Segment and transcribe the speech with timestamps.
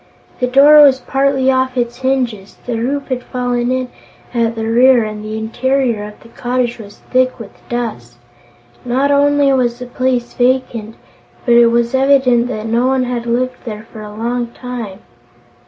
[0.39, 3.89] The door was partly off its hinges, the roof had fallen in
[4.33, 8.17] at the rear and the interior of the cottage was thick with dust.
[8.83, 10.95] Not only was the place vacant,
[11.45, 15.01] but it was evident that no one had lived there for a long time.